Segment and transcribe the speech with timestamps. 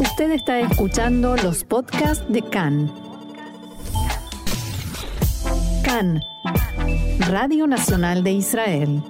[0.00, 2.92] Usted está escuchando los podcasts de CAN.
[5.84, 6.20] CAN,
[7.28, 9.02] Radio Nacional de Israel.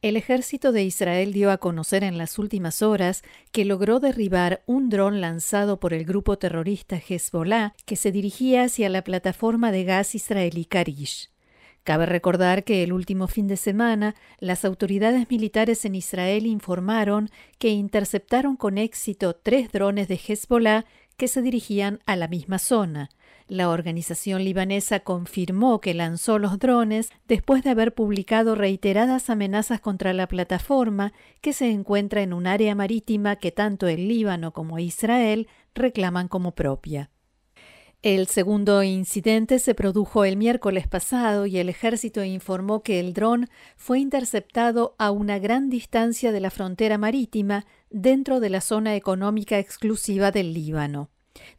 [0.00, 3.22] El ejército de Israel dio a conocer en las últimas horas
[3.52, 8.88] que logró derribar un dron lanzado por el grupo terrorista Hezbollah que se dirigía hacia
[8.88, 11.31] la plataforma de gas israelí Karish.
[11.84, 17.28] Cabe recordar que el último fin de semana las autoridades militares en Israel informaron
[17.58, 20.84] que interceptaron con éxito tres drones de Hezbollah
[21.16, 23.10] que se dirigían a la misma zona.
[23.48, 30.12] La organización libanesa confirmó que lanzó los drones después de haber publicado reiteradas amenazas contra
[30.12, 35.48] la plataforma que se encuentra en un área marítima que tanto el Líbano como Israel
[35.74, 37.10] reclaman como propia.
[38.02, 43.48] El segundo incidente se produjo el miércoles pasado y el ejército informó que el dron
[43.76, 49.60] fue interceptado a una gran distancia de la frontera marítima dentro de la zona económica
[49.60, 51.10] exclusiva del Líbano.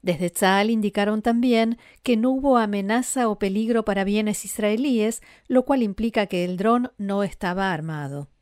[0.01, 5.81] Desde Tzal indicaron también que no hubo amenaza o peligro para bienes israelíes, lo cual
[5.81, 8.32] implica que el dron no estaba armado.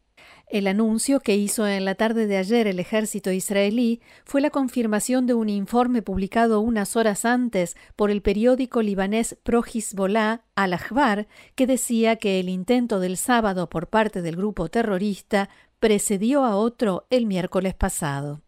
[0.52, 5.26] El anuncio que hizo en la tarde de ayer el ejército israelí fue la confirmación
[5.26, 11.68] de un informe publicado unas horas antes por el periódico libanés pro Hezbollah Al-Akhbar, que
[11.68, 17.28] decía que el intento del sábado por parte del grupo terrorista precedió a otro el
[17.28, 18.42] miércoles pasado.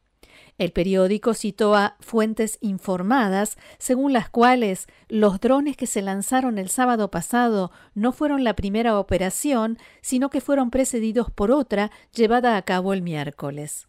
[0.58, 6.70] El periódico citó a fuentes informadas, según las cuales los drones que se lanzaron el
[6.70, 12.62] sábado pasado no fueron la primera operación, sino que fueron precedidos por otra llevada a
[12.62, 13.88] cabo el miércoles.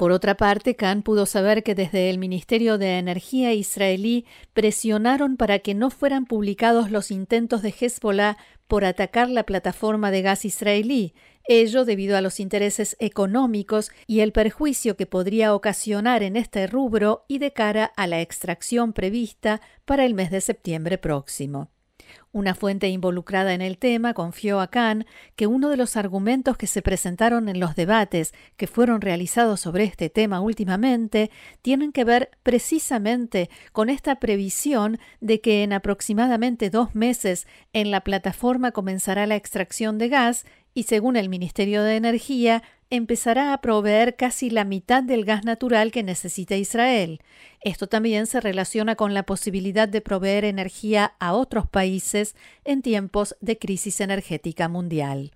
[0.00, 5.58] Por otra parte, Khan pudo saber que desde el Ministerio de Energía israelí presionaron para
[5.58, 11.12] que no fueran publicados los intentos de Hezbollah por atacar la plataforma de gas israelí,
[11.46, 17.26] ello debido a los intereses económicos y el perjuicio que podría ocasionar en este rubro
[17.28, 21.68] y de cara a la extracción prevista para el mes de septiembre próximo.
[22.32, 25.06] Una fuente involucrada en el tema confió a Khan
[25.36, 29.84] que uno de los argumentos que se presentaron en los debates que fueron realizados sobre
[29.84, 31.30] este tema últimamente
[31.62, 38.02] tienen que ver precisamente con esta previsión de que en aproximadamente dos meses en la
[38.02, 44.16] plataforma comenzará la extracción de gas y según el Ministerio de Energía, empezará a proveer
[44.16, 47.22] casi la mitad del gas natural que necesita Israel.
[47.62, 52.34] Esto también se relaciona con la posibilidad de proveer energía a otros países
[52.64, 55.32] en tiempos de crisis energética mundial.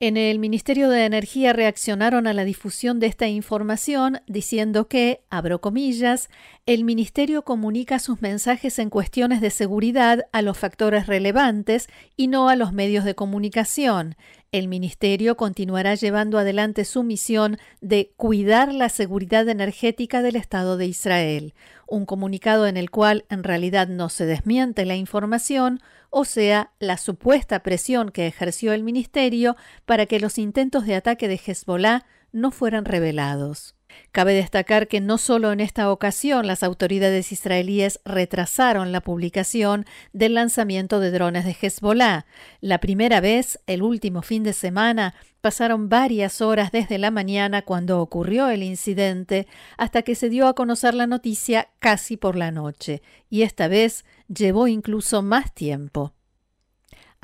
[0.00, 5.60] En el Ministerio de Energía reaccionaron a la difusión de esta información diciendo que, abro
[5.60, 6.28] comillas,
[6.66, 12.48] el Ministerio comunica sus mensajes en cuestiones de seguridad a los factores relevantes y no
[12.48, 14.16] a los medios de comunicación.
[14.54, 20.86] El Ministerio continuará llevando adelante su misión de cuidar la seguridad energética del Estado de
[20.86, 21.54] Israel,
[21.88, 26.98] un comunicado en el cual en realidad no se desmiente la información, o sea, la
[26.98, 29.56] supuesta presión que ejerció el Ministerio
[29.86, 33.74] para que los intentos de ataque de Hezbollah no fueran revelados.
[34.12, 40.34] Cabe destacar que no solo en esta ocasión las autoridades israelíes retrasaron la publicación del
[40.34, 42.26] lanzamiento de drones de Hezbollah.
[42.60, 48.00] La primera vez, el último fin de semana, pasaron varias horas desde la mañana cuando
[48.00, 49.46] ocurrió el incidente
[49.76, 54.06] hasta que se dio a conocer la noticia casi por la noche, y esta vez
[54.28, 56.13] llevó incluso más tiempo.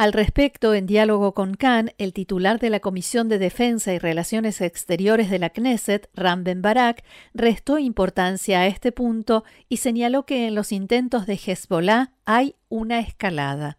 [0.01, 4.63] Al respecto, en diálogo con Khan, el titular de la Comisión de Defensa y Relaciones
[4.63, 10.49] Exteriores de la Knesset, Ram Ben Barak, restó importancia a este punto y señaló que
[10.49, 13.77] en los intentos de Hezbollah hay una escalada.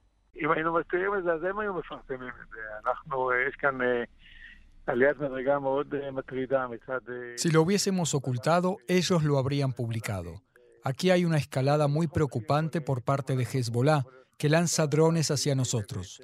[7.36, 10.44] Si lo hubiésemos ocultado, ellos lo habrían publicado.
[10.84, 14.04] Aquí hay una escalada muy preocupante por parte de Hezbollah
[14.42, 16.20] que lanza drones hacia nosotros.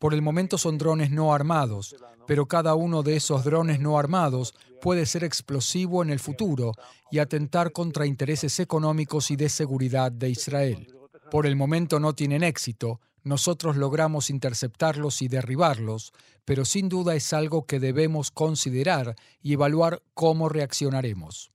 [0.00, 1.94] Por el momento son drones no armados,
[2.26, 6.72] pero cada uno de esos drones no armados puede ser explosivo en el futuro
[7.12, 10.92] y atentar contra intereses económicos y de seguridad de Israel.
[11.30, 16.12] Por el momento no tienen éxito, nosotros logramos interceptarlos y derribarlos,
[16.44, 21.52] pero sin duda es algo que debemos considerar y evaluar cómo reaccionaremos.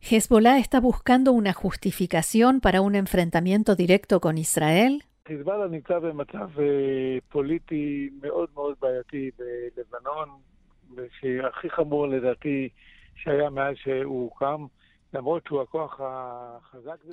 [0.00, 5.06] ¿Hezbollah está buscando una justificación para un enfrentamiento directo con Israel?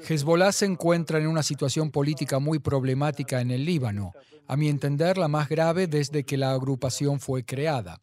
[0.07, 4.11] Hezbollah se encuentra en una situación política muy problemática en el Líbano,
[4.47, 7.99] a mi entender la más grave desde que la agrupación fue creada.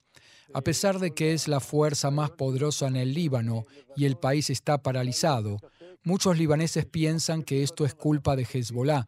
[0.52, 3.64] A pesar de que es la fuerza más poderosa en el Líbano
[3.94, 5.58] y el país está paralizado,
[6.02, 9.06] muchos libaneses piensan que esto es culpa de Hezbollah.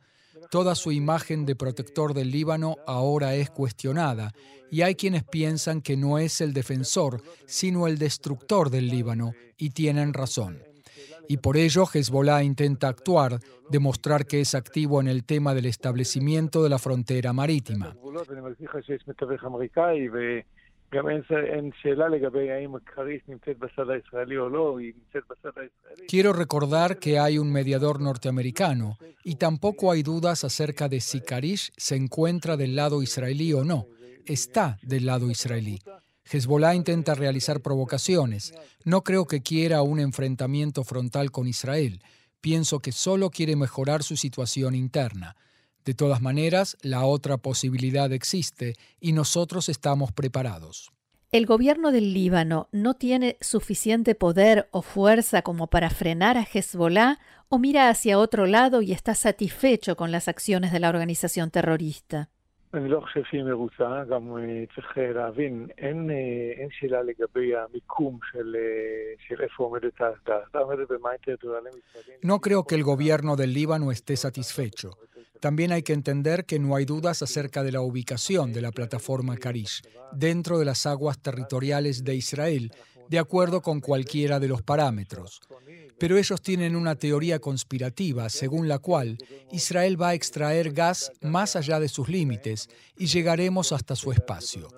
[0.50, 4.32] Toda su imagen de protector del Líbano ahora es cuestionada
[4.70, 9.70] y hay quienes piensan que no es el defensor, sino el destructor del Líbano, y
[9.70, 10.62] tienen razón.
[11.28, 13.38] Y por ello Hezbollah intenta actuar,
[13.70, 17.94] demostrar que es activo en el tema del establecimiento de la frontera marítima.
[26.06, 31.72] Quiero recordar que hay un mediador norteamericano y tampoco hay dudas acerca de si Karish
[31.76, 33.86] se encuentra del lado israelí o no.
[34.26, 35.78] Está del lado israelí.
[36.30, 38.54] Hezbollah intenta realizar provocaciones.
[38.84, 42.02] No creo que quiera un enfrentamiento frontal con Israel.
[42.40, 45.36] Pienso que solo quiere mejorar su situación interna.
[45.84, 50.92] De todas maneras, la otra posibilidad existe y nosotros estamos preparados.
[51.32, 57.18] ¿El gobierno del Líbano no tiene suficiente poder o fuerza como para frenar a Hezbollah
[57.48, 62.28] o mira hacia otro lado y está satisfecho con las acciones de la organización terrorista?
[72.22, 74.96] No creo que el gobierno del Líbano esté satisfecho.
[75.42, 79.36] También hay que entender que no hay dudas acerca de la ubicación de la plataforma
[79.36, 82.72] Karish dentro de las aguas territoriales de Israel,
[83.08, 85.40] de acuerdo con cualquiera de los parámetros.
[85.98, 89.18] Pero ellos tienen una teoría conspirativa según la cual
[89.50, 94.68] Israel va a extraer gas más allá de sus límites y llegaremos hasta su espacio.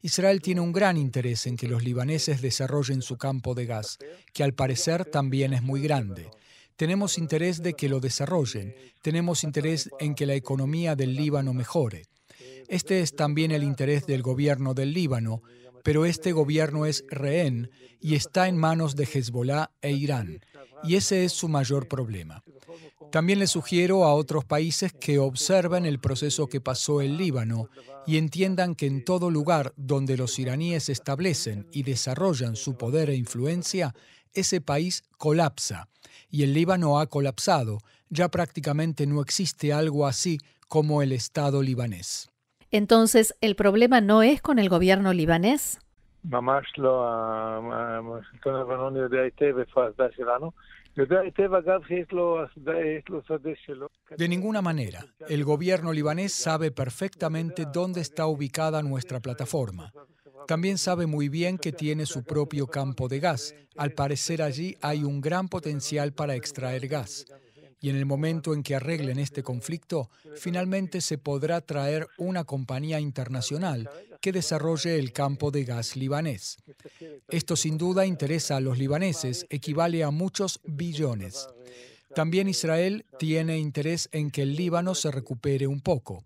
[0.00, 3.98] Israel tiene un gran interés en que los libaneses desarrollen su campo de gas,
[4.32, 6.30] que al parecer también es muy grande.
[6.76, 12.06] Tenemos interés de que lo desarrollen, tenemos interés en que la economía del Líbano mejore.
[12.68, 15.42] Este es también el interés del gobierno del Líbano,
[15.84, 20.40] pero este gobierno es rehén y está en manos de Hezbollah e Irán
[20.84, 22.42] y ese es su mayor problema.
[23.10, 27.68] También le sugiero a otros países que observen el proceso que pasó en Líbano
[28.06, 33.16] y entiendan que en todo lugar donde los iraníes establecen y desarrollan su poder e
[33.16, 33.94] influencia,
[34.34, 35.88] ese país colapsa.
[36.30, 37.78] Y el Líbano ha colapsado.
[38.08, 40.38] Ya prácticamente no existe algo así
[40.68, 42.30] como el Estado libanés.
[42.70, 45.78] Entonces, ¿el problema no es con el gobierno libanés?
[54.16, 55.04] De ninguna manera.
[55.28, 59.92] El gobierno libanés sabe perfectamente dónde está ubicada nuestra plataforma.
[60.46, 63.54] También sabe muy bien que tiene su propio campo de gas.
[63.76, 67.26] Al parecer allí hay un gran potencial para extraer gas
[67.84, 72.98] y en el momento en que arreglen este conflicto, finalmente se podrá traer una compañía
[72.98, 73.90] internacional
[74.22, 76.56] que desarrolle el campo de gas libanés.
[77.28, 81.46] Esto sin duda interesa a los libaneses, equivale a muchos billones.
[82.14, 86.24] También Israel tiene interés en que el Líbano se recupere un poco.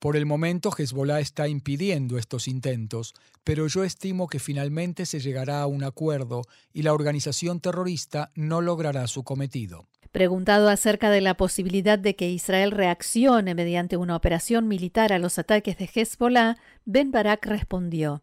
[0.00, 3.12] Por el momento Hezbollah está impidiendo estos intentos,
[3.44, 6.40] pero yo estimo que finalmente se llegará a un acuerdo
[6.72, 9.88] y la organización terrorista no logrará su cometido.
[10.10, 15.38] Preguntado acerca de la posibilidad de que Israel reaccione mediante una operación militar a los
[15.38, 16.56] ataques de Hezbollah,
[16.86, 18.22] Ben Barak respondió.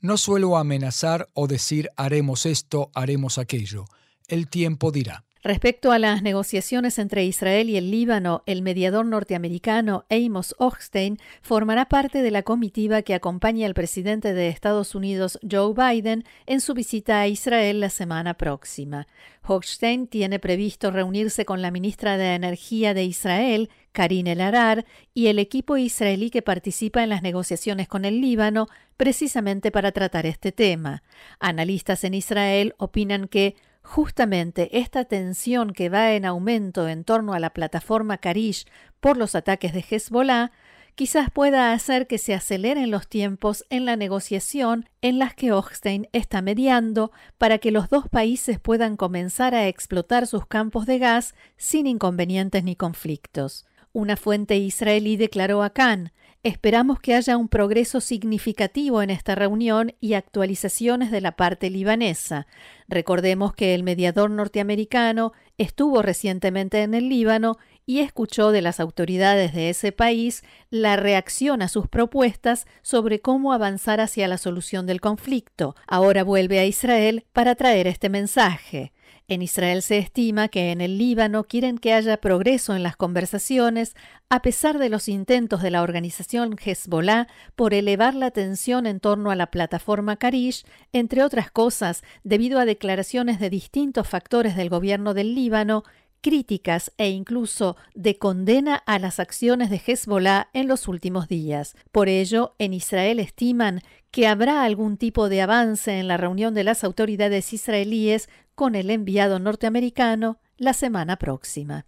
[0.00, 3.84] No suelo amenazar o decir haremos esto, haremos aquello.
[4.28, 5.24] El tiempo dirá.
[5.42, 11.88] Respecto a las negociaciones entre Israel y el Líbano, el mediador norteamericano Amos Hochstein formará
[11.88, 16.74] parte de la comitiva que acompaña al presidente de Estados Unidos Joe Biden en su
[16.74, 19.06] visita a Israel la semana próxima.
[19.42, 25.38] Hochstein tiene previsto reunirse con la ministra de Energía de Israel, Karin El-Arar, y el
[25.38, 28.66] equipo israelí que participa en las negociaciones con el Líbano,
[28.96, 31.04] precisamente para tratar este tema.
[31.38, 33.54] Analistas en Israel opinan que
[33.90, 38.66] Justamente esta tensión que va en aumento en torno a la plataforma Karish
[39.00, 40.52] por los ataques de Hezbollah
[40.94, 46.06] quizás pueda hacer que se aceleren los tiempos en la negociación en las que Hochstein
[46.12, 51.34] está mediando para que los dos países puedan comenzar a explotar sus campos de gas
[51.56, 53.64] sin inconvenientes ni conflictos.
[53.94, 56.12] Una fuente israelí declaró a Khan
[56.44, 62.46] Esperamos que haya un progreso significativo en esta reunión y actualizaciones de la parte libanesa.
[62.86, 69.52] Recordemos que el mediador norteamericano estuvo recientemente en el Líbano y escuchó de las autoridades
[69.52, 75.00] de ese país la reacción a sus propuestas sobre cómo avanzar hacia la solución del
[75.00, 75.74] conflicto.
[75.88, 78.92] Ahora vuelve a Israel para traer este mensaje.
[79.30, 83.94] En Israel se estima que en el Líbano quieren que haya progreso en las conversaciones,
[84.30, 89.30] a pesar de los intentos de la organización Hezbollah por elevar la tensión en torno
[89.30, 95.12] a la plataforma Karish, entre otras cosas, debido a declaraciones de distintos factores del gobierno
[95.12, 95.84] del Líbano
[96.20, 101.76] críticas e incluso de condena a las acciones de Hezbollah en los últimos días.
[101.92, 106.64] Por ello, en Israel estiman que habrá algún tipo de avance en la reunión de
[106.64, 111.86] las autoridades israelíes con el enviado norteamericano la semana próxima.